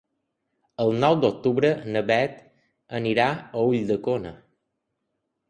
El 0.85 0.93
nou 1.03 1.17
d'octubre 1.25 1.71
na 1.97 2.03
Beth 2.07 2.41
anirà 3.01 3.29
a 3.61 3.67
Ulldecona. 3.69 4.35